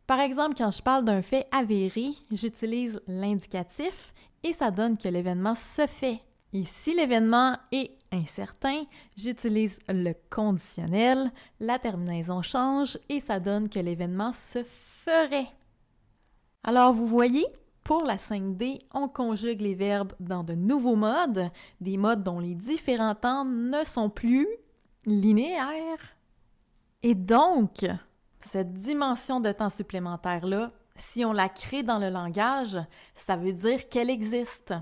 Par 0.05 0.19
exemple, 0.19 0.55
quand 0.57 0.71
je 0.71 0.81
parle 0.81 1.05
d'un 1.05 1.21
fait 1.21 1.45
avéré, 1.51 2.11
j'utilise 2.31 3.01
l'indicatif 3.07 4.13
et 4.43 4.53
ça 4.53 4.71
donne 4.71 4.97
que 4.97 5.07
l'événement 5.07 5.55
se 5.55 5.85
fait. 5.87 6.21
Et 6.53 6.63
si 6.63 6.95
l'événement 6.95 7.57
est 7.71 7.91
incertain, 8.11 8.85
j'utilise 9.15 9.79
le 9.87 10.13
conditionnel, 10.31 11.31
la 11.59 11.77
terminaison 11.77 12.41
change 12.41 12.97
et 13.07 13.19
ça 13.19 13.39
donne 13.39 13.69
que 13.69 13.79
l'événement 13.79 14.33
se 14.33 14.63
ferait. 14.63 15.51
Alors 16.63 16.93
vous 16.93 17.07
voyez, 17.07 17.45
pour 17.89 18.03
la 18.03 18.17
5D, 18.17 18.81
on 18.93 19.07
conjugue 19.07 19.61
les 19.61 19.73
verbes 19.73 20.13
dans 20.19 20.43
de 20.43 20.53
nouveaux 20.53 20.95
modes, 20.95 21.49
des 21.81 21.97
modes 21.97 22.21
dont 22.21 22.39
les 22.39 22.53
différents 22.53 23.15
temps 23.15 23.45
ne 23.45 23.83
sont 23.83 24.11
plus 24.11 24.47
linéaires. 25.07 26.15
Et 27.01 27.15
donc, 27.15 27.87
cette 28.41 28.75
dimension 28.75 29.39
de 29.39 29.51
temps 29.51 29.69
supplémentaire-là, 29.69 30.71
si 30.93 31.25
on 31.25 31.33
la 31.33 31.49
crée 31.49 31.81
dans 31.81 31.97
le 31.97 32.11
langage, 32.11 32.77
ça 33.15 33.35
veut 33.35 33.53
dire 33.53 33.89
qu'elle 33.89 34.11
existe. 34.11 34.75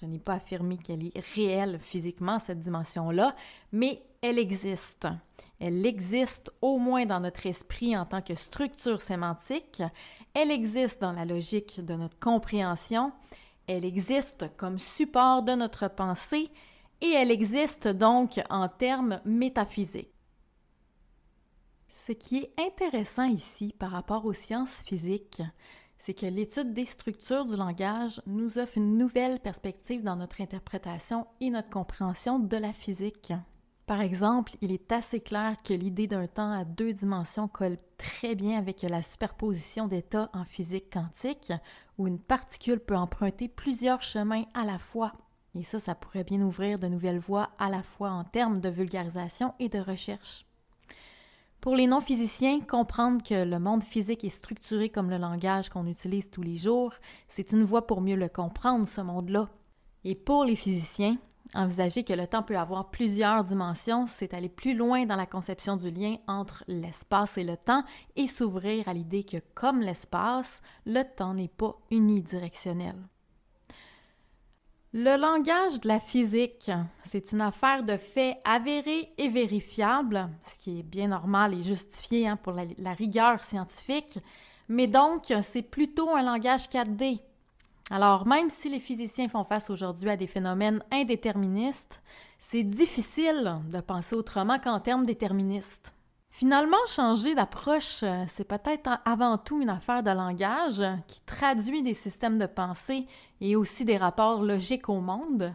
Je 0.00 0.06
n'ai 0.06 0.20
pas 0.20 0.34
affirmé 0.34 0.78
qu'elle 0.78 1.04
est 1.04 1.18
réelle 1.34 1.80
physiquement, 1.80 2.38
cette 2.38 2.60
dimension-là, 2.60 3.34
mais 3.72 4.00
elle 4.22 4.38
existe. 4.38 5.08
Elle 5.58 5.84
existe 5.84 6.52
au 6.62 6.78
moins 6.78 7.04
dans 7.04 7.18
notre 7.18 7.46
esprit 7.46 7.96
en 7.96 8.06
tant 8.06 8.22
que 8.22 8.36
structure 8.36 9.00
sémantique, 9.00 9.82
elle 10.34 10.52
existe 10.52 11.00
dans 11.00 11.10
la 11.10 11.24
logique 11.24 11.84
de 11.84 11.94
notre 11.94 12.18
compréhension, 12.20 13.12
elle 13.66 13.84
existe 13.84 14.46
comme 14.56 14.78
support 14.78 15.42
de 15.42 15.52
notre 15.52 15.88
pensée 15.88 16.48
et 17.00 17.10
elle 17.10 17.32
existe 17.32 17.88
donc 17.88 18.40
en 18.50 18.68
termes 18.68 19.20
métaphysiques. 19.24 20.12
Ce 21.90 22.12
qui 22.12 22.38
est 22.38 22.52
intéressant 22.58 23.24
ici 23.24 23.74
par 23.76 23.90
rapport 23.90 24.24
aux 24.24 24.32
sciences 24.32 24.82
physiques, 24.86 25.42
c'est 25.98 26.14
que 26.14 26.26
l'étude 26.26 26.72
des 26.72 26.84
structures 26.84 27.44
du 27.44 27.56
langage 27.56 28.22
nous 28.26 28.58
offre 28.58 28.78
une 28.78 28.96
nouvelle 28.96 29.40
perspective 29.40 30.02
dans 30.02 30.16
notre 30.16 30.40
interprétation 30.40 31.26
et 31.40 31.50
notre 31.50 31.70
compréhension 31.70 32.38
de 32.38 32.56
la 32.56 32.72
physique. 32.72 33.32
Par 33.86 34.02
exemple, 34.02 34.52
il 34.60 34.70
est 34.70 34.92
assez 34.92 35.18
clair 35.18 35.56
que 35.64 35.72
l'idée 35.72 36.06
d'un 36.06 36.26
temps 36.26 36.52
à 36.52 36.66
deux 36.66 36.92
dimensions 36.92 37.48
colle 37.48 37.78
très 37.96 38.34
bien 38.34 38.58
avec 38.58 38.82
la 38.82 39.02
superposition 39.02 39.88
d'états 39.88 40.30
en 40.34 40.44
physique 40.44 40.92
quantique, 40.92 41.52
où 41.96 42.06
une 42.06 42.18
particule 42.18 42.80
peut 42.80 42.96
emprunter 42.96 43.48
plusieurs 43.48 44.02
chemins 44.02 44.44
à 44.52 44.66
la 44.66 44.78
fois. 44.78 45.14
Et 45.54 45.64
ça, 45.64 45.80
ça 45.80 45.94
pourrait 45.94 46.24
bien 46.24 46.42
ouvrir 46.42 46.78
de 46.78 46.86
nouvelles 46.86 47.18
voies 47.18 47.48
à 47.58 47.70
la 47.70 47.82
fois 47.82 48.10
en 48.10 48.24
termes 48.24 48.58
de 48.58 48.68
vulgarisation 48.68 49.54
et 49.58 49.70
de 49.70 49.78
recherche. 49.78 50.44
Pour 51.68 51.76
les 51.76 51.86
non-physiciens, 51.86 52.60
comprendre 52.60 53.22
que 53.22 53.44
le 53.44 53.58
monde 53.58 53.84
physique 53.84 54.24
est 54.24 54.30
structuré 54.30 54.88
comme 54.88 55.10
le 55.10 55.18
langage 55.18 55.68
qu'on 55.68 55.86
utilise 55.86 56.30
tous 56.30 56.40
les 56.40 56.56
jours, 56.56 56.94
c'est 57.28 57.52
une 57.52 57.62
voie 57.62 57.86
pour 57.86 58.00
mieux 58.00 58.16
le 58.16 58.30
comprendre, 58.30 58.88
ce 58.88 59.02
monde-là. 59.02 59.50
Et 60.02 60.14
pour 60.14 60.46
les 60.46 60.56
physiciens, 60.56 61.18
envisager 61.52 62.04
que 62.04 62.14
le 62.14 62.26
temps 62.26 62.42
peut 62.42 62.56
avoir 62.56 62.88
plusieurs 62.88 63.44
dimensions, 63.44 64.06
c'est 64.06 64.32
aller 64.32 64.48
plus 64.48 64.72
loin 64.72 65.04
dans 65.04 65.16
la 65.16 65.26
conception 65.26 65.76
du 65.76 65.90
lien 65.90 66.16
entre 66.26 66.64
l'espace 66.68 67.36
et 67.36 67.44
le 67.44 67.58
temps 67.58 67.84
et 68.16 68.28
s'ouvrir 68.28 68.88
à 68.88 68.94
l'idée 68.94 69.24
que, 69.24 69.36
comme 69.54 69.82
l'espace, 69.82 70.62
le 70.86 71.02
temps 71.02 71.34
n'est 71.34 71.48
pas 71.48 71.76
unidirectionnel. 71.90 72.96
Le 75.00 75.16
langage 75.16 75.78
de 75.78 75.86
la 75.86 76.00
physique, 76.00 76.72
c'est 77.04 77.30
une 77.30 77.40
affaire 77.40 77.84
de 77.84 77.96
faits 77.96 78.36
avérés 78.44 79.12
et 79.16 79.28
vérifiables, 79.28 80.28
ce 80.44 80.58
qui 80.58 80.80
est 80.80 80.82
bien 80.82 81.06
normal 81.06 81.54
et 81.54 81.62
justifié 81.62 82.26
hein, 82.26 82.34
pour 82.34 82.52
la, 82.52 82.64
la, 82.78 82.94
rigueur 82.94 83.44
scientifique, 83.44 84.18
mais 84.68 84.88
donc 84.88 85.32
c'est 85.42 85.62
plutôt 85.62 86.10
un 86.10 86.22
langage 86.22 86.68
4D. 86.68 87.20
Alors 87.92 88.26
même 88.26 88.50
si 88.50 88.68
les 88.70 88.80
physiciens 88.80 89.28
font 89.28 89.44
face 89.44 89.70
aujourd'hui 89.70 90.10
à 90.10 90.16
des 90.16 90.26
phénomènes 90.26 90.82
indéterministes, 90.90 92.02
c'est 92.40 92.64
difficile 92.64 93.60
de 93.70 93.80
penser 93.80 94.16
autrement 94.16 94.58
qu'en 94.58 94.80
termes 94.80 95.06
déterministes. 95.06 95.94
Finalement, 96.38 96.76
changer 96.86 97.34
d'approche, 97.34 98.04
euh, 98.04 98.24
c'est 98.28 98.46
peut-être 98.46 99.00
avant 99.04 99.38
tout 99.38 99.60
une 99.60 99.70
affaire 99.70 100.04
de 100.04 100.12
langage 100.12 100.84
qui 101.08 101.20
traduit 101.22 101.82
des 101.82 101.94
systèmes 101.94 102.38
de 102.38 102.46
pensée 102.46 103.08
et 103.40 103.56
aussi 103.56 103.84
des 103.84 103.96
rapports 103.96 104.44
logiques 104.44 104.88
au 104.88 105.00
monde. 105.00 105.52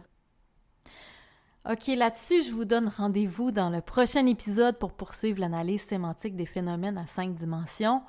Ok, 1.66 1.86
là-dessus, 1.86 2.42
je 2.42 2.50
vous 2.50 2.66
donne 2.66 2.92
rendez-vous 2.98 3.50
dans 3.50 3.70
le 3.70 3.80
prochain 3.80 4.26
épisode 4.26 4.78
pour 4.78 4.92
poursuivre 4.92 5.40
l'analyse 5.40 5.80
sémantique 5.80 6.36
des 6.36 6.44
phénomènes 6.44 6.98
à 6.98 7.06
cinq 7.06 7.34
dimensions. 7.34 8.02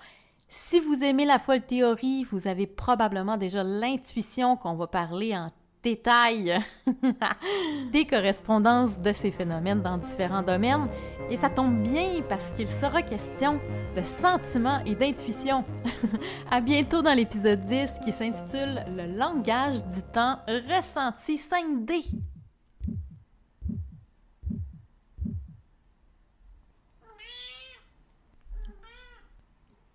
Si 0.49 0.81
vous 0.81 1.01
aimez 1.01 1.23
la 1.23 1.39
folle 1.39 1.65
théorie, 1.65 2.25
vous 2.25 2.45
avez 2.45 2.67
probablement 2.67 3.37
déjà 3.37 3.63
l'intuition 3.63 4.57
qu'on 4.57 4.75
va 4.75 4.87
parler 4.87 5.33
en 5.33 5.49
détail 5.85 6.59
des 7.91 8.05
correspondances 8.05 8.99
de 8.99 9.13
ces 9.13 9.29
phénomènes 9.29 9.83
dans 9.83 9.99
différents 9.99 10.41
domaines. 10.41 10.89
Et 11.29 11.37
ça 11.37 11.49
tombe 11.49 11.83
bien 11.83 12.23
parce 12.27 12.49
qu'il 12.51 12.67
sera 12.67 13.03
question 13.03 13.59
de 13.95 14.01
sentiments 14.01 14.83
et 14.83 14.95
d'intuition. 14.95 15.63
à 16.51 16.59
bientôt 16.59 17.03
dans 17.03 17.13
l'épisode 17.13 17.61
10 17.67 17.99
qui 18.03 18.11
s'intitule 18.11 18.83
Le 18.95 19.15
langage 19.15 19.85
du 19.85 20.01
temps 20.11 20.39
ressenti 20.47 21.37
5D. 21.37 22.03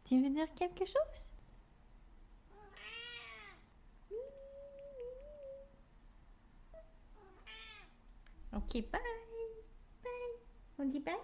Tu 0.05 0.21
veux 0.21 0.31
dire 0.31 0.49
quelque 0.57 0.85
chose? 0.85 1.33
Ok, 8.53 8.73
bye. 8.91 9.01
Bye. 10.03 10.11
On 10.79 10.85
dit 10.87 11.01
bye. 11.01 11.15